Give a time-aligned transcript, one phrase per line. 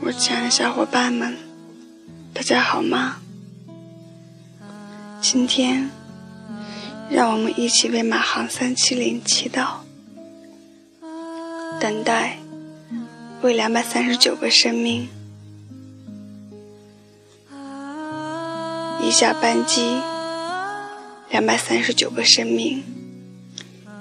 [0.00, 1.36] 我亲爱的小伙伴们，
[2.32, 3.16] 大家好吗？
[5.20, 5.90] 今天，
[7.10, 9.78] 让我们一起为马航三七零祈祷，
[11.80, 12.38] 等待
[13.42, 15.08] 为两百三十九个生命。
[19.02, 19.96] 一下班机，
[21.30, 22.84] 两百三十九个生命，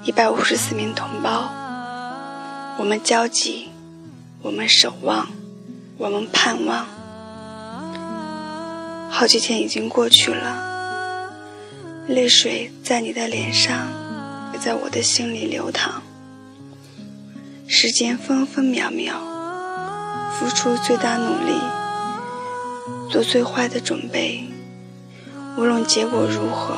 [0.03, 1.51] 一百五十四名同胞，
[2.77, 3.69] 我们焦急，
[4.43, 5.27] 我们守望。
[5.99, 6.85] 我们盼望，
[9.09, 11.31] 好几天已经过去了，
[12.07, 13.89] 泪水在你的脸上，
[14.53, 16.03] 也在我的心里流淌。
[17.67, 19.15] 时间分分秒秒，
[20.37, 21.59] 付出最大努力，
[23.09, 24.47] 做最坏的准备，
[25.57, 26.75] 无论结果如何，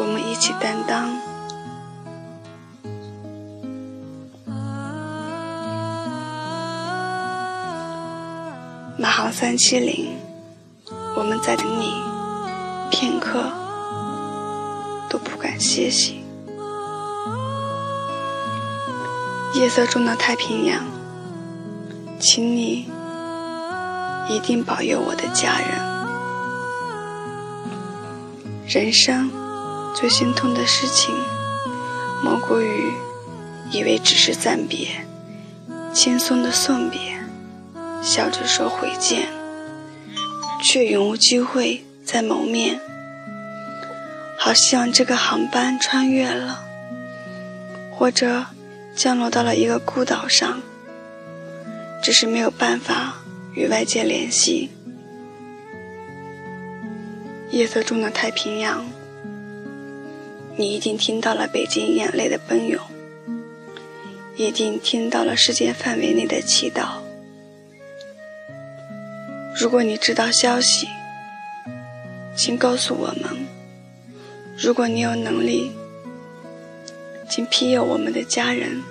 [0.00, 1.08] 我们一起担当。
[8.96, 10.16] 马航三七零，
[11.16, 12.00] 我们在等你，
[12.92, 13.42] 片刻
[15.10, 16.22] 都不敢歇息。
[19.54, 20.84] 夜色中的太平洋，
[22.20, 22.88] 请你
[24.28, 25.94] 一定保佑我的家人。
[28.68, 29.28] 人生
[29.92, 31.12] 最心痛的事情，
[32.22, 32.92] 莫过于
[33.72, 34.86] 以为只是暂别，
[35.92, 37.13] 轻松的送别。
[38.04, 39.28] 笑着说回见，
[40.62, 42.78] 却永无机会再谋面。
[44.38, 46.66] 好希望这个航班穿越了，
[47.90, 48.44] 或者
[48.94, 50.60] 降落到了一个孤岛上，
[52.02, 53.22] 只是没有办法
[53.54, 54.68] 与外界联系。
[57.50, 58.84] 夜色中的太平洋，
[60.56, 62.78] 你一定听到了北京眼泪的奔涌，
[64.36, 67.03] 一定听到了世界范围内的祈祷。
[69.56, 70.88] 如果你知道消息，
[72.36, 73.46] 请告诉我们。
[74.58, 75.70] 如果你有能力，
[77.30, 78.82] 请庇佑我们的家人。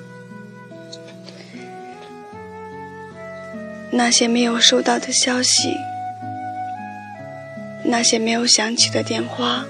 [3.91, 5.75] 那些没有收到的消息，
[7.83, 9.65] 那些没有响起的电话，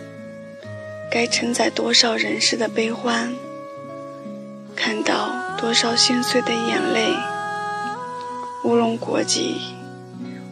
[1.10, 3.34] 该承载多少人世的悲欢？
[4.76, 7.12] 看到多少心碎的眼泪？
[8.64, 9.73] 无论国籍。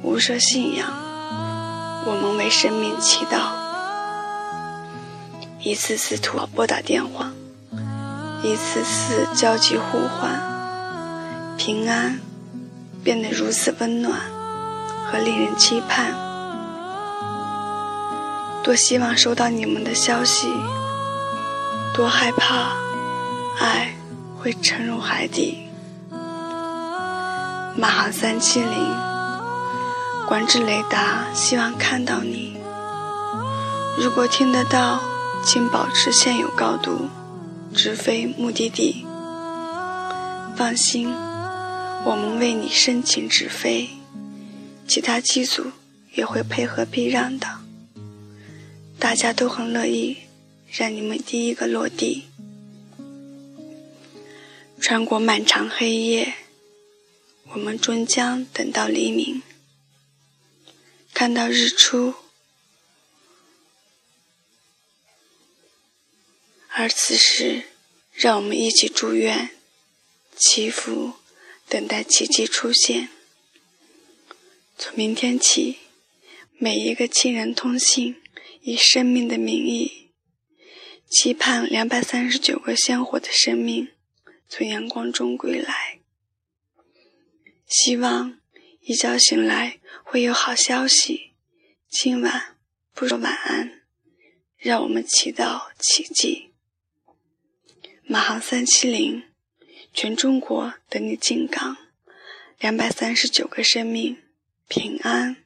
[0.04, 0.88] 无设信仰，
[2.06, 3.52] 我们为生命祈祷。
[5.60, 7.32] 一次次突拨打电话，
[8.42, 12.20] 一次次焦急呼唤，平安
[13.04, 14.20] 变得如此温暖
[15.06, 16.16] 和令人期盼。
[18.64, 20.48] 多希望收到你们的消息，
[21.94, 22.72] 多害怕
[23.60, 23.94] 爱
[24.40, 25.68] 会沉入海底。
[27.78, 29.11] 马航三七零。
[30.32, 32.56] 管制雷达，希望看到你。
[33.98, 35.02] 如果听得到，
[35.44, 37.10] 请保持现有高度，
[37.76, 39.06] 直飞目的地。
[40.56, 41.14] 放心，
[42.06, 43.90] 我们为你申请直飞，
[44.88, 45.66] 其他机组
[46.14, 47.48] 也会配合避让的。
[48.98, 50.16] 大家都很乐意
[50.72, 52.30] 让你们第一个落地。
[54.80, 56.36] 穿过漫长黑夜，
[57.50, 59.42] 我们终将等到黎明。
[61.22, 62.16] 看到日出，
[66.70, 67.66] 而此时，
[68.12, 69.52] 让我们一起祝愿、
[70.36, 71.14] 祈福，
[71.70, 73.10] 等待奇迹出现。
[74.80, 75.78] 从明天起，
[76.58, 78.20] 每一个亲人通信，
[78.62, 80.10] 以生命的名义，
[81.08, 83.90] 期盼两百三十九个鲜活的生命
[84.50, 86.00] 从阳光中归来。
[87.68, 88.41] 希望
[88.82, 89.80] 一觉醒来。
[90.04, 91.32] 会有好消息，
[91.88, 92.58] 今晚
[92.94, 93.82] 不说晚安，
[94.58, 96.52] 让我们祈祷奇迹。
[98.04, 99.24] 马航三七零，
[99.94, 101.78] 全中国等你进港，
[102.60, 104.22] 两百三十九个生命
[104.68, 105.38] 平安。